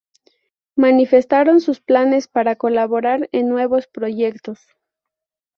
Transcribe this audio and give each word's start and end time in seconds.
Manifestaron 0.75 1.61
sus 1.61 1.79
planes 1.79 2.27
para 2.27 2.55
colaborar 2.55 3.29
en 3.31 3.49
nuevos 3.49 3.85
proyectos. 3.85 4.57